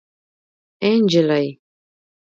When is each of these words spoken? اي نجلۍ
اي 0.83 0.89
نجلۍ 1.03 1.47